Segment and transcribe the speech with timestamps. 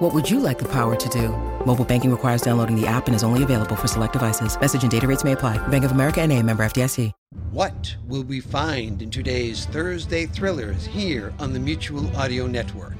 [0.00, 1.28] What would you like the power to do?
[1.66, 4.58] Mobile banking requires downloading the app and is only available for select devices.
[4.58, 5.58] Message and data rates may apply.
[5.68, 7.12] Bank of America and a member FDIC.
[7.50, 12.96] What will we find in today's Thursday thrillers here on the Mutual Audio Network?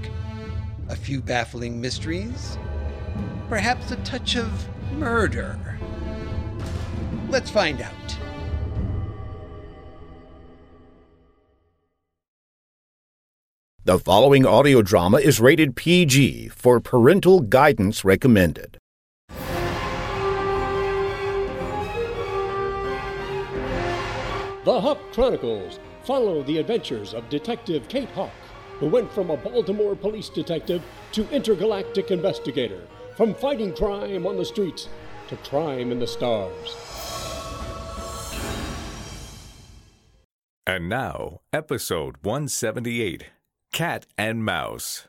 [0.91, 2.59] A few baffling mysteries?
[3.49, 5.59] Perhaps a touch of murder?
[7.31, 8.19] Let's find out.
[13.87, 18.77] The following audio drama is rated PG for parental guidance recommended.
[24.65, 28.35] The Hawk Chronicles follow the adventures of Detective Kate Hawk,
[28.81, 32.83] who went from a Baltimore police detective to intergalactic investigator,
[33.17, 34.91] from fighting crime on the streets
[35.29, 36.77] to crime in the stars.
[40.67, 43.25] And now, episode 178
[43.73, 45.07] Cat and Mouse.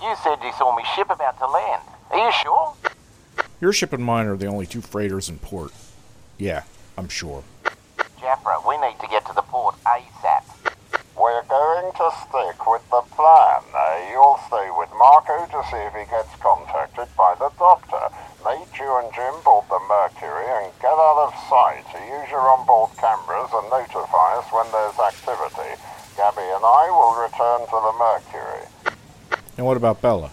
[0.00, 1.82] You said you saw me ship about to land.
[2.10, 2.74] Are you sure?
[3.60, 5.72] Your ship and mine are the only two freighters in port.
[6.38, 6.62] Yeah,
[6.96, 7.44] I'm sure.
[8.18, 10.44] Jaffra, we need to get to the port ASAP.
[11.14, 13.62] We're going to stick with the plan.
[13.70, 18.10] Uh, you'll stay with Marco to see if he gets contacted by the doctor.
[18.44, 21.86] Nate, you and Jim board the Mercury and get out of sight.
[21.94, 25.80] Use your onboard cameras and notify us when there's activity.
[26.18, 28.68] Gabby and I will return to the Mercury.
[29.56, 30.30] And what about Bella?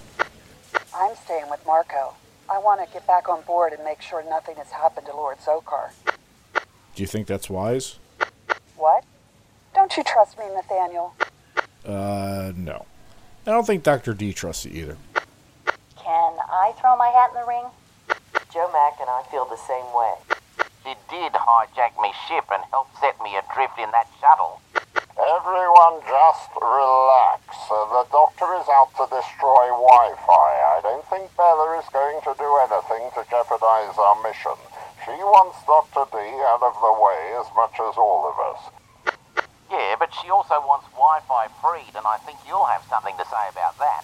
[0.96, 2.14] I'm staying with Marco.
[2.48, 5.40] I want to get back on board and make sure nothing has happened to Lord
[5.40, 5.90] Zokar.
[6.54, 7.98] Do you think that's wise?
[8.78, 9.04] What?
[9.74, 11.16] Don't you trust me, Nathaniel?
[11.84, 12.86] Uh, no.
[13.48, 14.14] I don't think Dr.
[14.14, 14.98] D trusts you either.
[15.98, 17.66] Can I throw my hat in the ring?
[18.54, 20.14] Joe Mac and I feel the same way.
[20.84, 24.61] She did hijack me ship and help set me adrift in that shuttle.
[25.32, 27.40] Everyone just relax.
[27.72, 30.50] Uh, the doctor is out to destroy Wi-Fi.
[30.76, 34.60] I don't think Bella is going to do anything to jeopardize our mission.
[35.08, 36.04] She wants Dr.
[36.12, 36.20] D
[36.52, 38.60] out of the way as much as all of us.
[39.72, 43.46] Yeah, but she also wants Wi-Fi freed, and I think you'll have something to say
[43.56, 44.04] about that.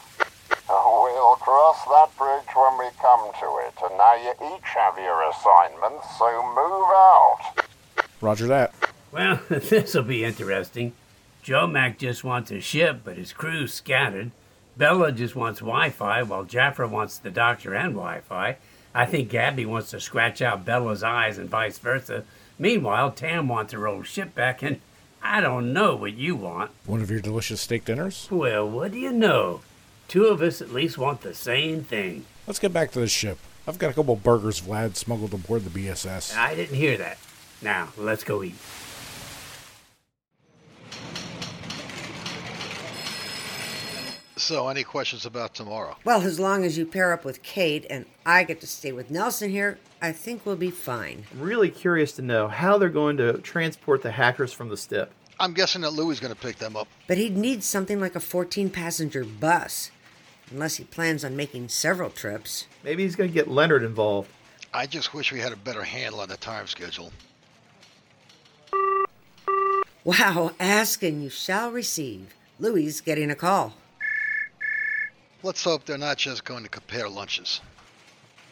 [0.72, 3.76] We'll cross that bridge when we come to it.
[3.84, 7.68] And now you each have your assignments, so move out.
[8.24, 8.72] Roger that.
[9.12, 10.96] Well, this'll be interesting.
[11.48, 14.32] Joe Mac just wants a ship, but his crew's scattered.
[14.76, 18.58] Bella just wants Wi-Fi, while Jaffra wants the doctor and Wi-Fi.
[18.94, 22.26] I think Gabby wants to scratch out Bella's eyes and vice versa.
[22.60, 24.82] Meanwhile, Tam wants her old ship back, and
[25.24, 26.72] I don't know what you want.
[26.86, 28.28] One of your delicious steak dinners?
[28.30, 29.62] Well, what do you know?
[30.10, 32.26] Two of us at least want the same thing.
[32.46, 33.38] Let's get back to the ship.
[33.66, 36.36] I've got a couple burgers Vlad smuggled aboard the BSS.
[36.36, 37.18] I didn't hear that.
[37.62, 38.56] Now, let's go eat.
[44.38, 45.98] So, any questions about tomorrow?
[46.06, 49.10] Well, as long as you pair up with Kate and I get to stay with
[49.10, 51.26] Nelson here, I think we'll be fine.
[51.32, 55.12] I'm really curious to know how they're going to transport the hackers from the STIP.
[55.40, 56.88] I'm guessing that Louis is going to pick them up.
[57.08, 59.90] But he'd need something like a 14 passenger bus,
[60.52, 62.68] unless he plans on making several trips.
[62.84, 64.30] Maybe he's going to get Leonard involved.
[64.72, 67.12] I just wish we had a better handle on the time schedule.
[70.04, 72.36] Wow, ask and you shall receive.
[72.60, 73.74] Louis is getting a call.
[75.48, 77.62] Let's hope they're not just going to compare lunches.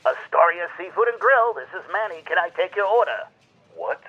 [0.07, 2.21] Astoria Seafood and Grill, this is Manny.
[2.23, 3.27] Can I take your order?
[3.75, 3.99] What?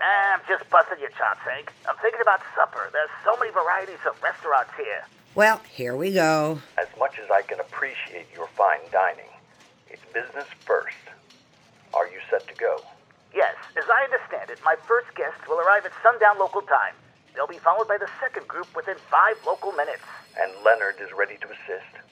[0.00, 1.72] Ah, I'm just busting your chops, Hank.
[1.88, 2.88] I'm thinking about supper.
[2.92, 5.02] There's so many varieties of restaurants here.
[5.34, 6.60] Well, here we go.
[6.78, 9.32] As much as I can appreciate your fine dining,
[9.90, 11.02] it's business first.
[11.94, 12.78] Are you set to go?
[13.34, 16.94] Yes, as I understand it, my first guests will arrive at sundown local time.
[17.34, 20.06] They'll be followed by the second group within five local minutes.
[20.40, 22.05] And Leonard is ready to assist?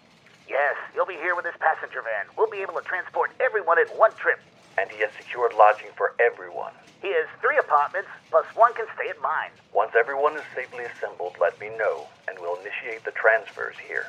[0.49, 2.26] Yes, he'll be here with his passenger van.
[2.37, 4.41] We'll be able to transport everyone in one trip.
[4.76, 6.73] And he has secured lodging for everyone.
[7.00, 9.50] He has three apartments, plus one can stay at mine.
[9.73, 14.06] Once everyone is safely assembled, let me know, and we'll initiate the transfers here.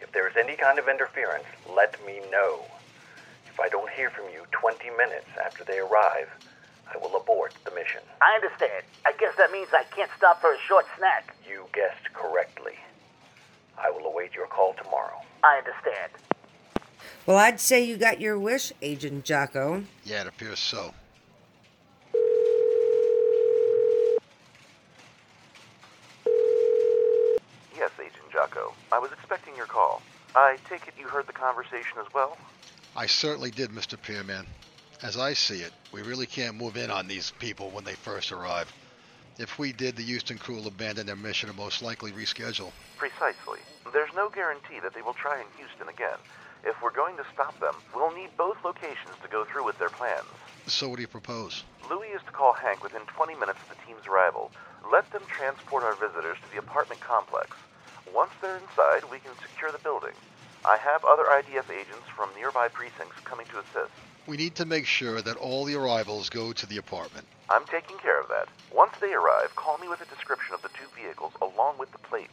[0.00, 1.44] If there is any kind of interference,
[1.76, 2.64] let me know.
[3.46, 6.28] If I don't hear from you 20 minutes after they arrive,
[6.92, 8.00] I will abort the mission.
[8.20, 8.82] I understand.
[9.06, 11.36] I guess that means I can't stop for a short snack.
[11.48, 12.74] You guessed correctly.
[13.78, 15.22] I will await your call tomorrow.
[15.42, 16.12] I understand.
[17.26, 19.84] Well, I'd say you got your wish, Agent Jocko.
[20.04, 20.92] Yeah, it appears so.
[27.76, 28.74] Yes, Agent Jocko.
[28.92, 30.02] I was expecting your call.
[30.34, 32.36] I take it you heard the conversation as well?
[32.96, 34.00] I certainly did, Mr.
[34.00, 34.46] Pearman.
[35.02, 38.32] As I see it, we really can't move in on these people when they first
[38.32, 38.72] arrive.
[39.40, 42.72] If we did, the Houston crew will abandon their mission and most likely reschedule.
[42.98, 43.60] Precisely.
[43.90, 46.20] There's no guarantee that they will try in Houston again.
[46.62, 49.88] If we're going to stop them, we'll need both locations to go through with their
[49.88, 50.28] plans.
[50.66, 51.64] So what do you propose?
[51.88, 54.52] Louis is to call Hank within 20 minutes of the team's arrival.
[54.92, 57.56] Let them transport our visitors to the apartment complex.
[58.14, 60.12] Once they're inside, we can secure the building.
[60.66, 63.96] I have other IDF agents from nearby precincts coming to assist.
[64.26, 67.26] We need to make sure that all the arrivals go to the apartment.
[67.48, 68.48] I'm taking care of that.
[68.74, 71.98] Once they arrive, call me with a description of the two vehicles along with the
[71.98, 72.30] plates.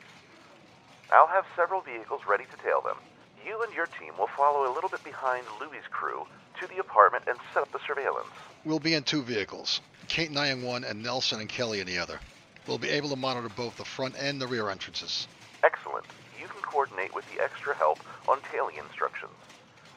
[1.11, 2.97] I'll have several vehicles ready to tail them.
[3.45, 6.27] You and your team will follow a little bit behind Louis' crew
[6.59, 8.27] to the apartment and set up the surveillance.
[8.65, 9.81] We'll be in two vehicles.
[10.07, 12.19] Kate and I in one, and Nelson and Kelly in the other.
[12.67, 15.27] We'll be able to monitor both the front and the rear entrances.
[15.63, 16.05] Excellent.
[16.39, 19.31] You can coordinate with the extra help on tailing instructions.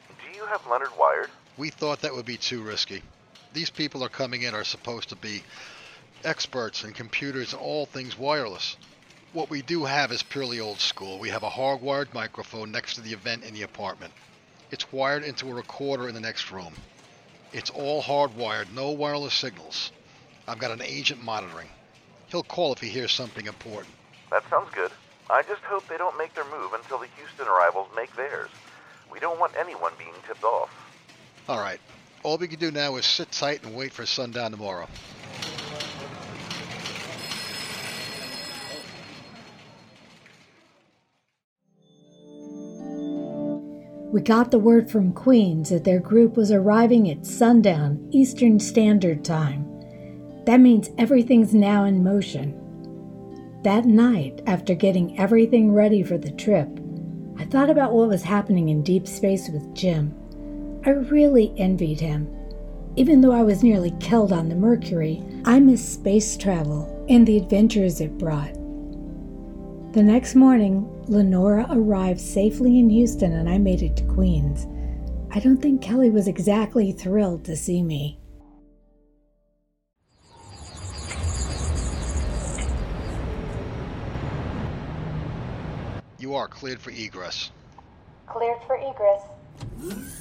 [0.07, 1.29] Do you have Leonard wired?
[1.57, 3.03] We thought that would be too risky.
[3.53, 5.43] These people are coming in are supposed to be
[6.23, 8.77] experts in computers and all things wireless.
[9.33, 11.19] What we do have is purely old school.
[11.19, 14.13] We have a hardwired microphone next to the event in the apartment.
[14.71, 16.75] It's wired into a recorder in the next room.
[17.53, 19.91] It's all hardwired, no wireless signals.
[20.47, 21.69] I've got an agent monitoring.
[22.29, 23.93] He'll call if he hears something important.
[24.31, 24.91] That sounds good.
[25.29, 28.49] I just hope they don't make their move until the Houston arrivals make theirs.
[29.11, 30.69] We don't want anyone being tipped off.
[31.49, 31.79] All right.
[32.23, 34.87] All we can do now is sit tight and wait for sundown tomorrow.
[44.11, 49.23] We got the word from Queens that their group was arriving at sundown Eastern Standard
[49.23, 49.65] Time.
[50.45, 52.57] That means everything's now in motion.
[53.63, 56.67] That night, after getting everything ready for the trip,
[57.37, 60.20] I thought about what was happening in deep space with Jim.
[60.83, 62.27] I really envied him.
[62.95, 67.37] Even though I was nearly killed on the Mercury, I missed space travel and the
[67.37, 68.53] adventures it brought.
[69.93, 74.65] The next morning, Lenora arrived safely in Houston and I made it to Queens.
[75.29, 78.17] I don't think Kelly was exactly thrilled to see me.
[86.17, 87.51] You are cleared for egress.
[88.27, 90.20] Cleared for egress.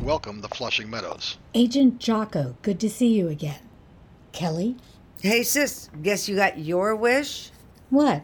[0.00, 1.36] Welcome to Flushing Meadows.
[1.54, 3.58] Agent Jocko, good to see you again.
[4.32, 4.76] Kelly?
[5.20, 7.50] Hey, sis, guess you got your wish?
[7.90, 8.22] What?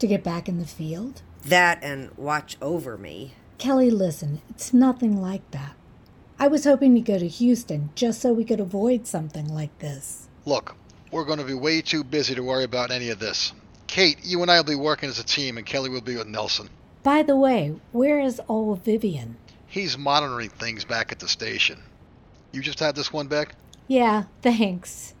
[0.00, 1.22] To get back in the field?
[1.44, 3.34] That and watch over me.
[3.58, 5.74] Kelly, listen, it's nothing like that.
[6.38, 10.28] I was hoping to go to Houston just so we could avoid something like this.
[10.44, 10.74] Look,
[11.12, 13.52] we're going to be way too busy to worry about any of this.
[13.86, 16.26] Kate, you and I will be working as a team, and Kelly will be with
[16.26, 16.68] Nelson.
[17.02, 19.36] By the way, where is old Vivian?
[19.66, 21.80] He's monitoring things back at the station.
[22.52, 23.56] You just had this one back?
[23.88, 25.14] Yeah, thanks.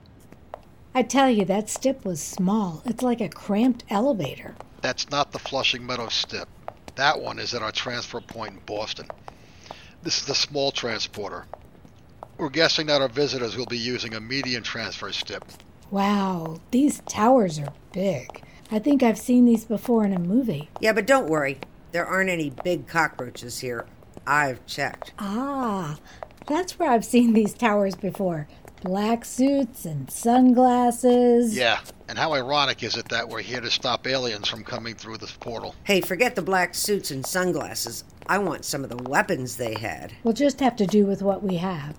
[0.94, 2.82] I tell you, that stip was small.
[2.84, 4.54] It's like a cramped elevator.
[4.80, 6.48] That's not the Flushing Meadows stip.
[6.94, 9.08] That one is at our transfer point in Boston.
[10.02, 11.46] This is the small transporter.
[12.36, 15.44] We're guessing that our visitors will be using a medium transfer stip.
[15.90, 18.42] Wow, these towers are big.
[18.70, 20.68] I think I've seen these before in a movie.
[20.80, 21.58] Yeah, but don't worry.
[21.92, 23.86] There aren't any big cockroaches here.
[24.26, 25.12] I've checked.
[25.18, 25.98] Ah,
[26.46, 28.48] that's where I've seen these towers before.
[28.82, 31.56] Black suits and sunglasses.
[31.56, 35.18] Yeah, and how ironic is it that we're here to stop aliens from coming through
[35.18, 35.74] this portal?
[35.84, 38.04] Hey, forget the black suits and sunglasses.
[38.26, 40.14] I want some of the weapons they had.
[40.24, 41.98] We'll just have to do with what we have.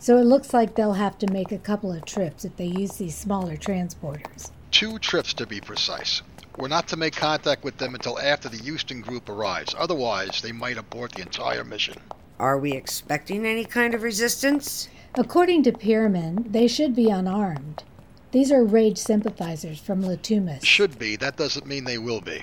[0.00, 2.96] So it looks like they'll have to make a couple of trips if they use
[2.96, 4.50] these smaller transporters.
[4.70, 6.22] Two trips to be precise.
[6.58, 9.74] We're not to make contact with them until after the Houston group arrives.
[9.76, 11.98] Otherwise, they might abort the entire mission.
[12.38, 14.88] Are we expecting any kind of resistance?
[15.14, 17.84] According to Pierman, they should be unarmed.
[18.32, 20.64] These are rage sympathizers from Latumas.
[20.64, 21.16] Should be.
[21.16, 22.42] That doesn't mean they will be.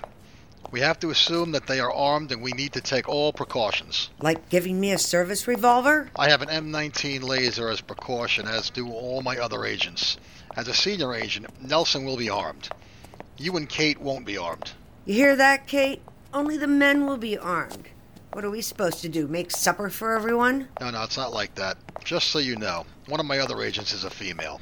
[0.71, 4.09] We have to assume that they are armed and we need to take all precautions.
[4.19, 6.09] Like giving me a service revolver?
[6.15, 10.17] I have an M19 laser as precaution, as do all my other agents.
[10.55, 12.69] As a senior agent, Nelson will be armed.
[13.37, 14.71] You and Kate won't be armed.
[15.05, 16.01] You hear that, Kate?
[16.33, 17.89] Only the men will be armed.
[18.31, 19.27] What are we supposed to do?
[19.27, 20.67] Make supper for everyone?
[20.79, 21.77] No, no, it's not like that.
[22.03, 24.61] Just so you know, one of my other agents is a female.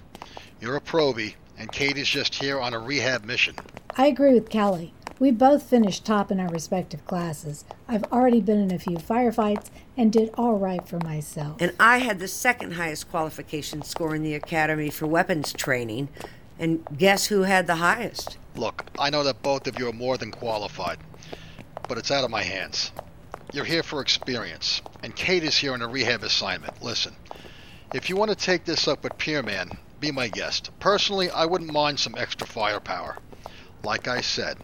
[0.60, 3.56] You're a probie, and Kate is just here on a rehab mission.
[3.96, 4.94] I agree with Kelly.
[5.20, 7.64] We both finished top in our respective classes.
[7.88, 11.62] I've already been in a few firefights and did all right for myself.
[11.62, 16.10] And I had the second highest qualification score in the Academy for weapons training.
[16.58, 18.38] And guess who had the highest?
[18.56, 21.00] Look, I know that both of you are more than qualified,
[21.88, 22.92] but it's out of my hands.
[23.54, 26.82] You're here for experience, and Kate is here on a rehab assignment.
[26.84, 27.16] Listen,
[27.94, 30.72] if you want to take this up with Pierman, be my guest.
[30.80, 33.18] Personally, I wouldn't mind some extra firepower.
[33.84, 34.58] Like I said,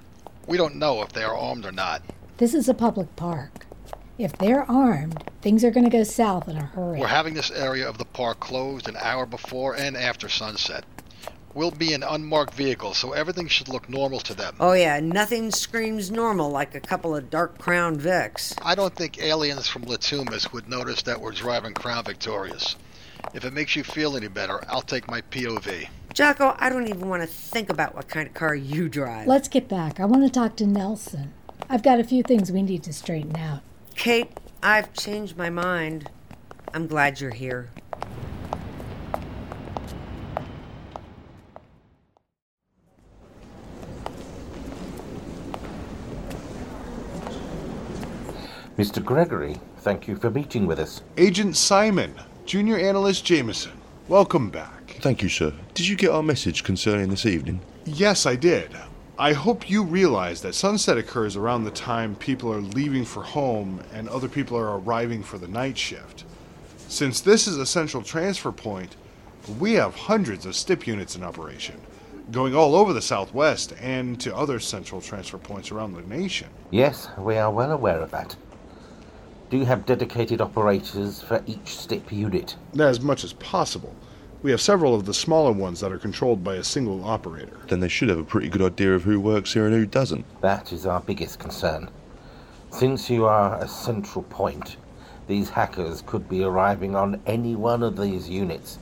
[0.48, 2.02] we don't know if they are armed or not.
[2.38, 3.66] This is a public park.
[4.18, 7.00] If they're armed, things are going to go south in a hurry.
[7.00, 10.86] We're having this area of the park closed an hour before and after sunset.
[11.58, 14.56] We'll be in unmarked vehicles, so everything should look normal to them.
[14.60, 18.54] Oh, yeah, nothing screams normal like a couple of dark Crown Vics.
[18.62, 22.76] I don't think aliens from Latumas would notice that we're driving Crown Victorias.
[23.34, 25.88] If it makes you feel any better, I'll take my POV.
[26.14, 29.26] Jocko, I don't even want to think about what kind of car you drive.
[29.26, 30.00] Let's get back.
[30.00, 31.34] I want to talk to Nelson.
[31.68, 33.62] I've got a few things we need to straighten out.
[33.96, 34.30] Kate,
[34.62, 36.12] I've changed my mind.
[36.72, 37.72] I'm glad you're here.
[48.78, 49.04] Mr.
[49.04, 51.02] Gregory, thank you for meeting with us.
[51.18, 52.14] Agent Simon,
[52.46, 53.72] Junior Analyst Jameson,
[54.08, 54.98] welcome back.
[55.00, 55.52] Thank you, sir.
[55.74, 57.60] Did you get our message concerning this evening?
[57.86, 58.70] Yes, I did.
[59.18, 63.82] I hope you realize that sunset occurs around the time people are leaving for home
[63.94, 66.26] and other people are arriving for the night shift.
[66.88, 68.96] Since this is a central transfer point,
[69.58, 71.82] we have hundreds of STIP units in operation,
[72.30, 76.50] going all over the Southwest and to other central transfer points around the nation.
[76.70, 78.36] Yes, we are well aware of that.
[79.50, 82.58] Do you have dedicated operators for each STIP unit?
[82.78, 83.96] As much as possible.
[84.44, 87.58] We have several of the smaller ones that are controlled by a single operator.
[87.70, 90.26] Then they should have a pretty good idea of who works here and who doesn't.
[90.42, 91.90] That is our biggest concern.
[92.72, 94.76] Since you are a central point,
[95.28, 98.80] these hackers could be arriving on any one of these units,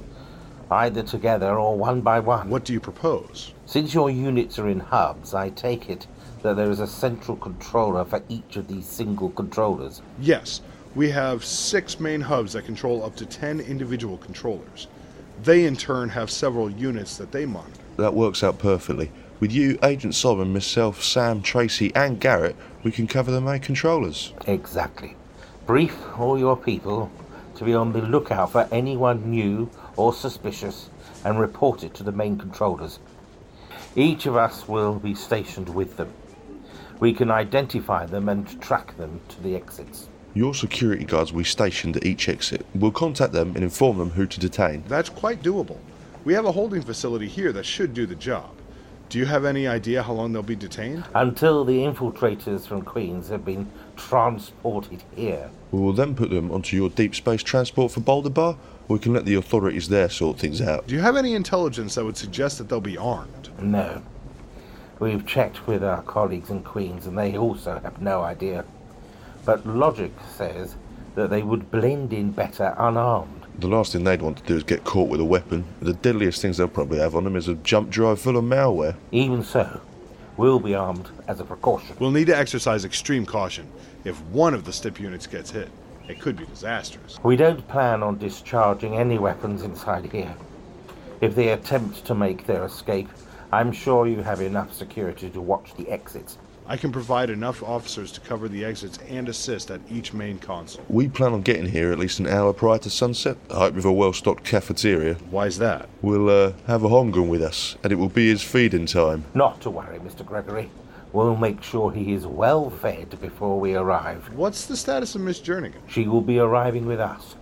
[0.72, 2.50] either together or one by one.
[2.50, 3.53] What do you propose?
[3.67, 6.07] Since your units are in hubs, I take it
[6.45, 10.03] that there is a central controller for each of these single controllers.
[10.19, 10.61] Yes,
[10.93, 14.87] we have six main hubs that control up to 10 individual controllers.
[15.41, 17.81] They, in turn, have several units that they monitor.
[17.97, 19.11] That works out perfectly.
[19.39, 24.31] With you, Agent Sovereign, myself, Sam, Tracy, and Garrett, we can cover the main controllers.
[24.45, 25.15] Exactly.
[25.65, 27.11] Brief all your people
[27.55, 30.89] to be on the lookout for anyone new or suspicious
[31.23, 32.99] and report it to the main controllers.
[33.95, 36.13] Each of us will be stationed with them.
[36.99, 40.07] We can identify them and track them to the exits.
[40.33, 42.65] Your security guards will be stationed at each exit.
[42.75, 44.83] We'll contact them and inform them who to detain.
[44.87, 45.77] That's quite doable.
[46.23, 48.49] We have a holding facility here that should do the job.
[49.09, 51.05] Do you have any idea how long they'll be detained?
[51.13, 55.51] Until the infiltrators from Queens have been transported here.
[55.71, 59.13] We will then put them onto your deep space transport for Boulder Bar, we can
[59.13, 60.87] let the authorities there sort things out.
[60.87, 63.49] Do you have any intelligence that would suggest that they'll be armed?
[63.59, 64.03] No.
[64.99, 68.63] We've checked with our colleagues in Queens and they also have no idea.
[69.43, 70.75] But logic says
[71.15, 73.45] that they would blend in better unarmed.
[73.59, 75.65] The last thing they'd want to do is get caught with a weapon.
[75.81, 78.95] The deadliest things they'll probably have on them is a jump drive full of malware.
[79.11, 79.81] Even so,
[80.37, 81.95] we'll be armed as a precaution.
[81.99, 83.67] We'll need to exercise extreme caution.
[84.03, 85.69] If one of the STIP units gets hit,
[86.07, 87.19] it could be disastrous.
[87.23, 90.35] We don't plan on discharging any weapons inside here.
[91.21, 93.09] If they attempt to make their escape,
[93.55, 96.38] I'm sure you have enough security to watch the exits.
[96.67, 100.83] I can provide enough officers to cover the exits and assist at each main console.
[100.89, 103.38] We plan on getting here at least an hour prior to sunset.
[103.50, 105.13] I hope with a well stocked cafeteria.
[105.31, 105.88] Why's that?
[106.01, 109.24] We'll uh, have a Holmgren with us, and it will be his feeding time.
[109.33, 110.25] Not to worry, Mr.
[110.25, 110.69] Gregory.
[111.13, 114.33] We'll make sure he is well fed before we arrive.
[114.33, 115.79] What's the status of Miss Jernigan?
[115.88, 117.38] She will be arriving with us.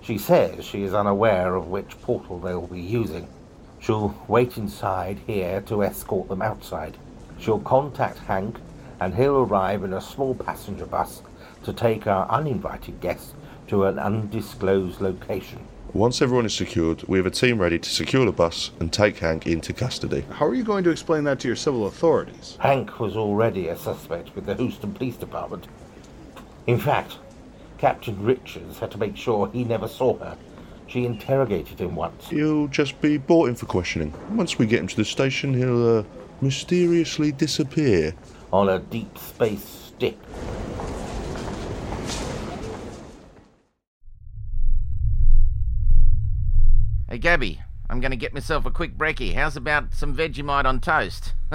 [0.00, 3.28] She says she is unaware of which portal they will be using.
[3.84, 6.96] She'll wait inside here to escort them outside.
[7.38, 8.56] She'll contact Hank,
[8.98, 11.20] and he'll arrive in a small passenger bus
[11.64, 13.34] to take our uninvited guests
[13.68, 15.66] to an undisclosed location.
[15.92, 19.18] Once everyone is secured, we have a team ready to secure the bus and take
[19.18, 20.24] Hank into custody.
[20.30, 22.56] How are you going to explain that to your civil authorities?
[22.60, 25.68] Hank was already a suspect with the Houston Police Department.
[26.66, 27.18] In fact,
[27.76, 30.38] Captain Richards had to make sure he never saw her.
[30.86, 32.28] She interrogated him once.
[32.28, 34.12] He'll just be brought in for questioning.
[34.30, 36.04] Once we get him to the station, he'll uh,
[36.40, 38.14] mysteriously disappear.
[38.52, 40.18] On a deep space stick.
[47.08, 49.34] Hey, Gabby, I'm going to get myself a quick brekkie.
[49.34, 51.34] How's about some Vegemite on toast?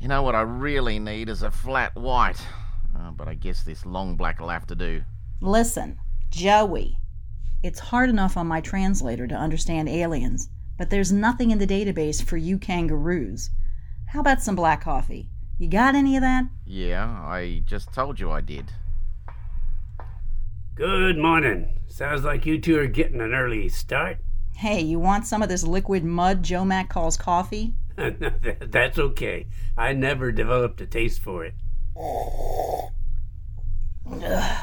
[0.00, 2.40] You know what I really need is a flat white.
[2.98, 5.02] Uh, but I guess this long black will have to do.
[5.42, 5.98] Listen,
[6.30, 6.99] Joey.
[7.62, 10.48] It's hard enough on my translator to understand aliens,
[10.78, 13.50] but there's nothing in the database for you kangaroos.
[14.06, 15.28] How about some black coffee?
[15.58, 16.44] You got any of that?
[16.64, 18.72] Yeah, I just told you I did.
[20.74, 21.78] Good morning.
[21.86, 24.16] Sounds like you two are getting an early start.
[24.54, 27.74] Hey, you want some of this liquid mud Joe Mac calls coffee?
[27.96, 29.48] That's okay.
[29.76, 31.52] I never developed a taste for it.
[34.10, 34.62] Ugh,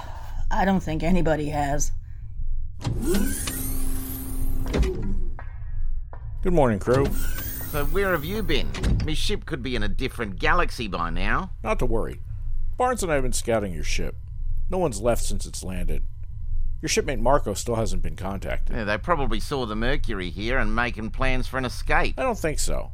[0.50, 1.92] I don't think anybody has.
[6.44, 7.06] Good morning, crew.
[7.72, 8.70] So where have you been?
[9.06, 11.52] My ship could be in a different galaxy by now.
[11.64, 12.22] Not to worry.
[12.78, 14.16] Barnes and I have been scouting your ship.
[14.70, 16.04] No one's left since it's landed.
[16.82, 18.76] Your shipmate Marco still hasn't been contacted.
[18.76, 22.16] Yeah, they probably saw the Mercury here and making plans for an escape.
[22.18, 22.92] I don't think so.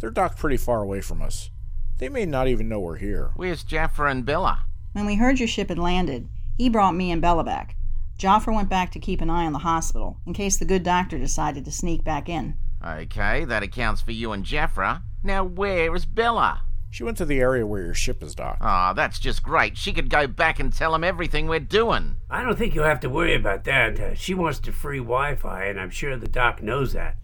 [0.00, 1.50] They're docked pretty far away from us.
[1.98, 3.30] They may not even know we're here.
[3.36, 4.64] Where's Jaffa and Bella?
[4.92, 7.76] When we heard your ship had landed, he brought me and Bella back.
[8.20, 11.16] Joffre went back to keep an eye on the hospital in case the good doctor
[11.16, 12.54] decided to sneak back in.
[12.86, 15.00] Okay, that accounts for you and Jafra.
[15.22, 16.64] Now where is Bella?
[16.90, 18.60] She went to the area where your ship is docked.
[18.60, 19.78] Ah, oh, that's just great.
[19.78, 22.16] She could go back and tell him everything we're doing.
[22.28, 23.98] I don't think you'll have to worry about that.
[23.98, 27.16] Uh, she wants to free Wi Fi, and I'm sure the doc knows that.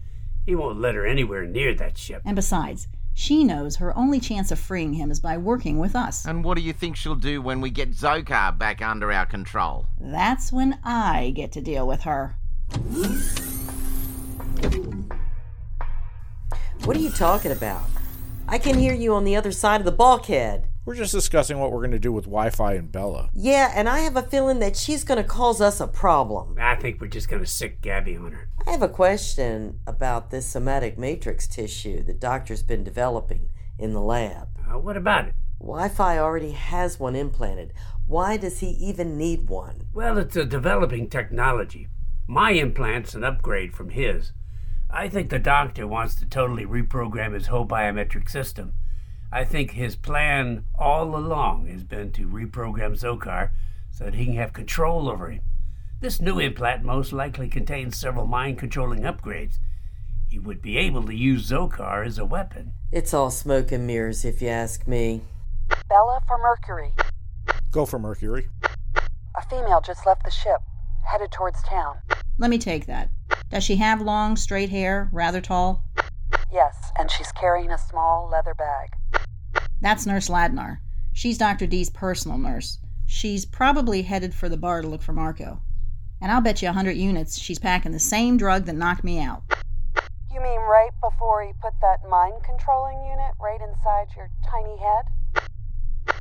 [0.47, 2.23] He won't let her anywhere near that ship.
[2.25, 2.87] And besides,
[3.19, 6.23] she knows her only chance of freeing him is by working with us.
[6.23, 9.87] And what do you think she'll do when we get Zokar back under our control?
[9.99, 12.35] That's when I get to deal with her.
[16.83, 17.81] What are you talking about?
[18.47, 20.66] I can hear you on the other side of the bulkhead.
[20.87, 23.29] We're just discussing what we're going to do with Wi Fi and Bella.
[23.33, 26.55] Yeah, and I have a feeling that she's going to cause us a problem.
[26.61, 28.47] I think we're just going to sic Gabby on her.
[28.65, 33.99] I have a question about this somatic matrix tissue the doctor's been developing in the
[33.99, 34.47] lab.
[34.65, 35.33] Uh, what about it?
[35.59, 37.73] Wi Fi already has one implanted.
[38.05, 39.89] Why does he even need one?
[39.93, 41.89] Well, it's a developing technology.
[42.27, 44.31] My implant's an upgrade from his.
[44.89, 48.71] I think the doctor wants to totally reprogram his whole biometric system.
[49.31, 53.51] I think his plan all along has been to reprogram Zokar
[53.91, 55.41] so that he can have control over him.
[55.99, 59.57] This new implant most likely contains several mind controlling upgrades.
[60.29, 62.73] He would be able to use Zokar as a weapon.
[62.91, 65.21] It's all smoke and mirrors, if you ask me.
[65.89, 66.93] Bella for Mercury.
[67.71, 68.47] Go for Mercury.
[69.35, 70.61] A female just left the ship,
[71.05, 71.97] headed towards town.
[72.37, 73.09] Let me take that.
[73.49, 75.83] Does she have long, straight hair, rather tall?
[76.51, 78.89] Yes, and she's carrying a small leather bag.
[79.81, 80.79] That's Nurse Ladnar.
[81.13, 81.67] She's Dr.
[81.67, 82.79] D's personal nurse.
[83.05, 85.61] She's probably headed for the bar to look for Marco.
[86.19, 89.19] And I'll bet you a hundred units she's packing the same drug that knocked me
[89.19, 89.43] out.
[90.33, 95.47] You mean right before he put that mind controlling unit right inside your tiny head?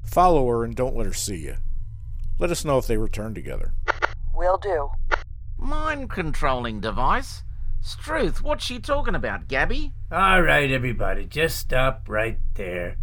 [0.04, 1.56] Follow her and don't let her see you.
[2.38, 3.72] Let us know if they return together.
[4.34, 4.90] Will do.
[5.58, 7.42] Mind controlling device?
[7.80, 9.92] Struth, what's she talking about, Gabby?
[10.10, 12.96] All right, everybody, just stop right there.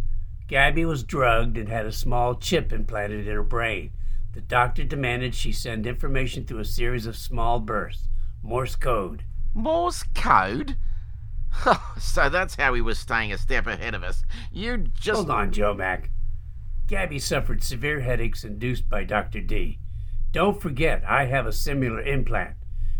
[0.46, 3.92] Gabby was drugged and had a small chip implanted in her brain.
[4.34, 8.08] The doctor demanded she send information through a series of small bursts.
[8.42, 9.24] Morse code.
[9.54, 10.76] Morse code?
[11.66, 14.24] Oh, so that's how he was staying a step ahead of us.
[14.50, 15.14] You just.
[15.18, 16.10] Hold on, Joe Mac.
[16.88, 19.40] Gabby suffered severe headaches induced by Dr.
[19.40, 19.78] D.
[20.32, 22.56] Don't forget, I have a similar implant.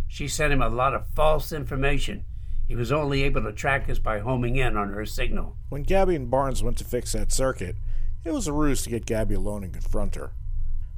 [0.07, 2.24] She sent him a lot of false information.
[2.66, 5.57] He was only able to track us by homing in on her signal.
[5.68, 7.77] When Gabby and Barnes went to fix that circuit,
[8.24, 10.33] it was a ruse to get Gabby alone and confront her.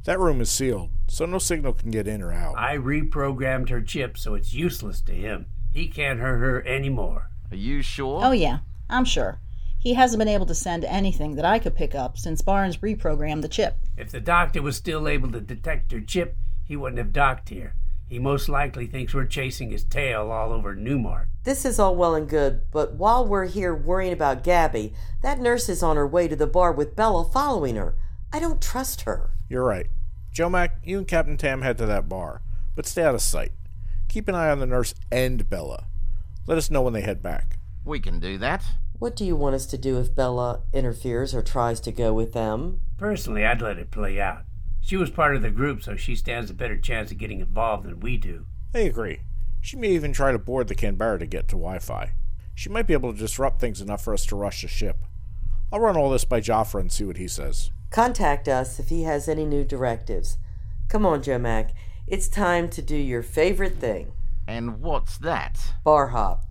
[0.04, 2.56] That room is sealed, so no signal can get in or out.
[2.56, 5.46] I reprogrammed her chip so it's useless to him.
[5.72, 7.30] He can't hurt her anymore.
[7.50, 8.20] Are you sure?
[8.24, 9.40] Oh, yeah, I'm sure.
[9.76, 13.42] He hasn't been able to send anything that I could pick up since Barnes reprogrammed
[13.42, 13.78] the chip.
[13.96, 17.74] If the doctor was still able to detect her chip, he wouldn't have docked here.
[18.08, 21.26] He most likely thinks we're chasing his tail all over Newmark.
[21.42, 24.92] This is all well and good, but while we're here worrying about Gabby,
[25.22, 27.96] that nurse is on her way to the bar with Bella following her.
[28.32, 29.30] I don't trust her.
[29.48, 29.88] You're right.
[30.32, 32.42] Joe Mac, you and Captain Tam head to that bar,
[32.76, 33.52] but stay out of sight.
[34.08, 35.86] Keep an eye on the nurse and Bella.
[36.46, 37.58] Let us know when they head back.
[37.84, 38.64] We can do that.
[38.98, 42.32] What do you want us to do if Bella interferes or tries to go with
[42.34, 42.80] them?
[42.98, 44.42] Personally, I'd let it play out.
[44.86, 47.86] She was part of the group, so she stands a better chance of getting involved
[47.86, 48.46] than we do.
[48.72, 49.18] I agree.
[49.60, 52.12] She may even try to board the Canberra to get to Wi Fi.
[52.54, 54.98] She might be able to disrupt things enough for us to rush the ship.
[55.72, 57.72] I'll run all this by Joffre and see what he says.
[57.90, 60.38] Contact us if he has any new directives.
[60.88, 61.74] Come on, Joe Mac.
[62.06, 64.12] It's time to do your favorite thing.
[64.46, 65.72] And what's that?
[65.82, 66.45] Bar hop.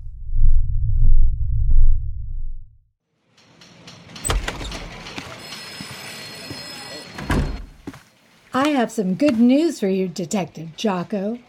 [8.56, 11.40] I have some good news for you, Detective Jocko.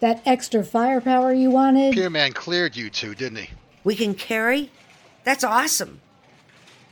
[0.00, 1.92] That extra firepower you wanted.
[1.92, 3.50] Pierman cleared you two, didn't he?
[3.84, 4.70] We can carry?
[5.24, 6.00] That's awesome.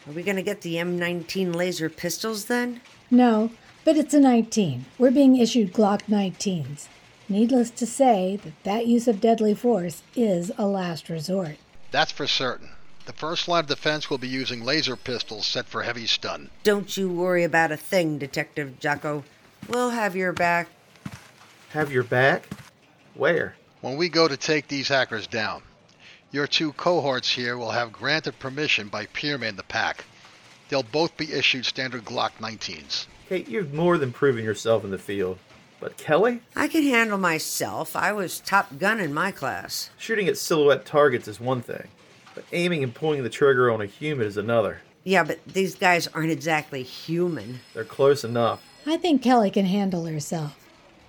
[0.06, 2.82] Are we going to get the M19 laser pistols then?
[3.10, 3.50] No,
[3.82, 4.84] but it's a 19.
[4.98, 6.88] We're being issued Glock 19s.
[7.30, 11.56] Needless to say that that use of deadly force is a last resort.
[11.92, 12.68] That's for certain.
[13.06, 16.50] The first line of defense will be using laser pistols set for heavy stun.
[16.62, 19.24] Don't you worry about a thing, Detective Jocko.
[19.68, 20.68] We'll have your back.
[21.70, 22.46] Have your back?
[23.14, 23.54] Where?
[23.80, 25.62] When we go to take these hackers down,
[26.30, 30.04] your two cohorts here will have granted permission by Pierman the Pack.
[30.68, 33.06] They'll both be issued standard Glock 19s.
[33.28, 35.38] Kate, you've more than proven yourself in the field.
[35.80, 36.40] But Kelly?
[36.54, 37.96] I can handle myself.
[37.96, 39.90] I was top gun in my class.
[39.98, 41.88] Shooting at silhouette targets is one thing,
[42.34, 44.78] but aiming and pulling the trigger on a human is another.
[45.04, 47.60] Yeah, but these guys aren't exactly human.
[47.74, 48.62] They're close enough.
[48.84, 50.58] I think Kelly can handle herself.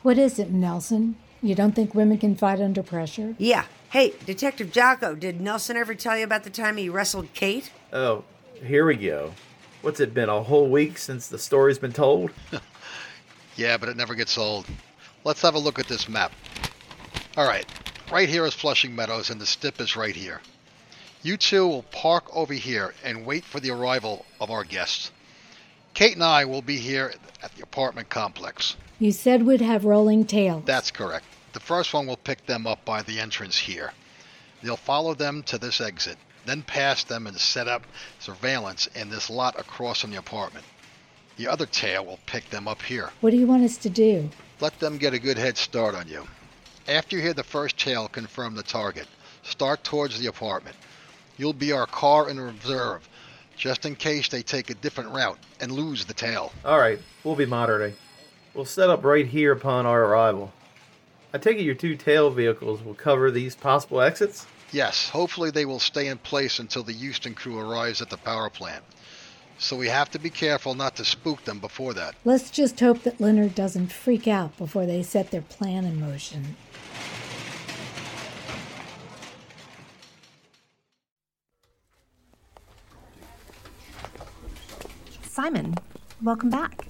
[0.03, 1.15] What is it, Nelson?
[1.41, 3.36] You don't think women can fight under pressure?
[3.39, 3.65] Yeah.
[3.89, 7.71] Hey, Detective Jocko, did Nelson ever tell you about the time he wrestled Kate?
[7.91, 8.23] Oh,
[8.63, 9.33] here we go.
[9.81, 12.31] What's it been, a whole week since the story's been told?
[13.55, 14.65] yeah, but it never gets old.
[15.23, 16.31] Let's have a look at this map.
[17.36, 17.65] All right,
[18.12, 20.41] right here is Flushing Meadows, and the stip is right here.
[21.23, 25.12] You two will park over here and wait for the arrival of our guests.
[25.93, 28.75] Kate and I will be here at the apartment complex.
[28.99, 30.63] You said we'd have rolling tails.
[30.65, 31.25] That's correct.
[31.53, 33.91] The first one will pick them up by the entrance here.
[34.63, 37.84] They'll follow them to this exit, then pass them and set up
[38.19, 40.65] surveillance in this lot across from the apartment.
[41.38, 43.12] The other tail will pick them up here.
[43.21, 44.29] What do you want us to do?
[44.62, 46.25] Let them get a good head start on you.
[46.88, 49.08] After you hear the first tail confirm the target,
[49.43, 50.75] start towards the apartment.
[51.38, 53.08] You'll be our car in reserve,
[53.55, 56.51] just in case they take a different route and lose the tail.
[56.65, 57.95] All right, we'll be moderating.
[58.53, 60.51] We'll set up right here upon our arrival.
[61.33, 64.45] I take it your two tail vehicles will cover these possible exits?
[64.71, 68.49] Yes, hopefully they will stay in place until the Houston crew arrives at the power
[68.49, 68.83] plant.
[69.57, 72.15] So we have to be careful not to spook them before that.
[72.25, 76.55] Let's just hope that Leonard doesn't freak out before they set their plan in motion.
[85.21, 85.75] Simon,
[86.23, 86.86] welcome back.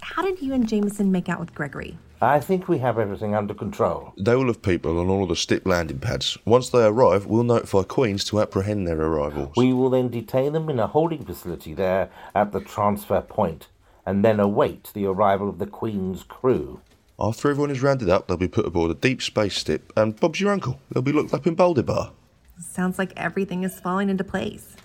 [0.00, 1.96] How did you and Jameson make out with Gregory?
[2.20, 4.12] I think we have everything under control.
[4.18, 6.36] They will have people on all of the stip landing pads.
[6.44, 9.56] Once they arrive, we'll notify Queens to apprehend their arrivals.
[9.56, 13.68] We will then detain them in a holding facility there at the transfer point,
[14.04, 16.80] and then await the arrival of the Queen's crew.
[17.18, 20.40] After everyone is rounded up, they'll be put aboard a deep space stip, and Bob's
[20.40, 20.80] your uncle.
[20.90, 22.12] They'll be looked up in Boulder Bar.
[22.60, 24.76] Sounds like everything is falling into place.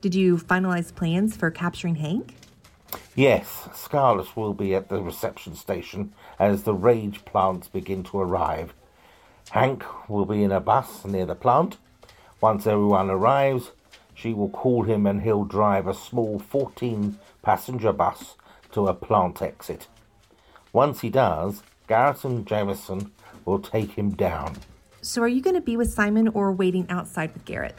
[0.00, 2.34] Did you finalize plans for capturing Hank?
[3.14, 8.72] Yes, Scarlet will be at the reception station as the rage plants begin to arrive.
[9.50, 11.76] Hank will be in a bus near the plant.
[12.40, 13.72] Once everyone arrives,
[14.14, 18.36] she will call him and he'll drive a small 14 passenger bus
[18.72, 19.88] to a plant exit.
[20.72, 23.10] Once he does, Garrett and Jameson
[23.44, 24.56] will take him down.
[25.02, 27.74] So, are you going to be with Simon or waiting outside with Garrett?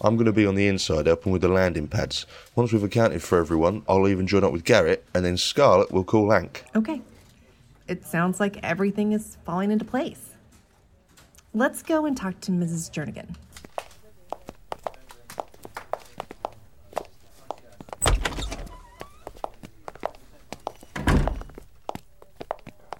[0.00, 2.26] I'm going to be on the inside helping with the landing pads.
[2.54, 6.04] Once we've accounted for everyone, I'll even join up with Garrett, and then Scarlet will
[6.04, 6.64] call Hank.
[6.74, 7.00] Okay.
[7.88, 10.34] It sounds like everything is falling into place.
[11.54, 12.90] Let's go and talk to Mrs.
[12.90, 13.34] Jernigan.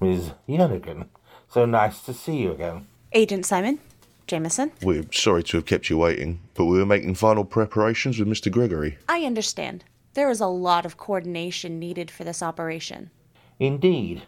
[0.01, 0.31] Ms.
[0.49, 1.09] Jernigan,
[1.49, 2.87] so nice to see you again.
[3.13, 3.81] Agent Simon?
[4.27, 4.73] Jameson?
[4.83, 8.51] We're sorry to have kept you waiting, but we were making final preparations with Mr.
[8.51, 8.99] Gregory.
[9.09, 9.85] I understand.
[10.15, 13.11] There is a lot of coordination needed for this operation.
[13.59, 14.23] Indeed.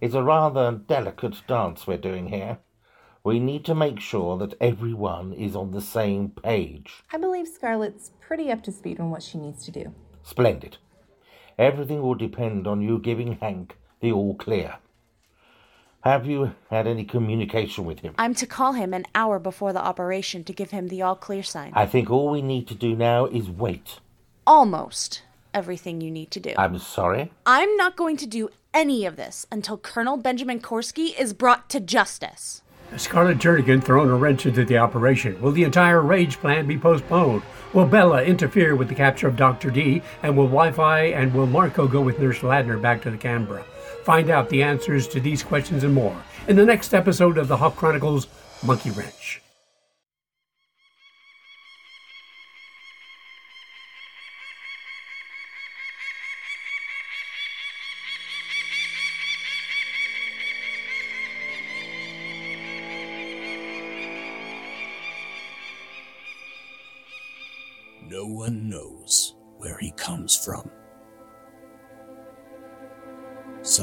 [0.00, 2.58] It's a rather delicate dance we're doing here.
[3.24, 7.02] We need to make sure that everyone is on the same page.
[7.10, 9.94] I believe Scarlett's pretty up to speed on what she needs to do.
[10.22, 10.76] Splendid.
[11.58, 14.76] Everything will depend on you giving Hank the all clear.
[16.04, 18.14] Have you had any communication with him?
[18.18, 21.42] I'm to call him an hour before the operation to give him the all clear
[21.42, 21.72] sign.
[21.74, 24.00] I think all we need to do now is wait.
[24.46, 25.22] Almost
[25.54, 26.52] everything you need to do.
[26.58, 27.32] I'm sorry?
[27.46, 31.80] I'm not going to do any of this until Colonel Benjamin Korsky is brought to
[31.80, 32.60] justice.
[32.98, 35.40] Scarlet Jernigan thrown a wrench into the operation.
[35.40, 37.42] Will the entire rage plan be postponed?
[37.72, 39.70] Will Bella interfere with the capture of Dr.
[39.70, 40.02] D?
[40.22, 43.64] And will Wi Fi and will Marco go with Nurse Ladner back to the Canberra?
[44.04, 47.56] Find out the answers to these questions and more in the next episode of the
[47.56, 48.26] Hawk Chronicles
[48.62, 49.40] Monkey Wrench.
[68.06, 70.70] No one knows where he comes from.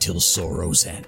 [0.00, 1.06] till sorrow's end.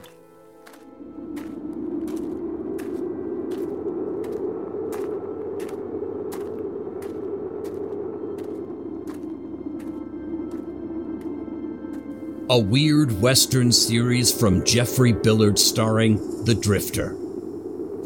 [12.50, 17.16] A weird Western series from Jeffrey Billard starring The Drifter.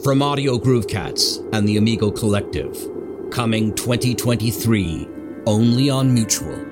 [0.05, 2.77] From Audio Groove Cats and the Amigo Collective.
[3.33, 5.09] Coming 2023,
[5.47, 6.65] only on Mutual,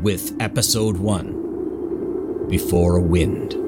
[0.00, 1.37] with Episode 1
[2.48, 3.67] Before a Wind.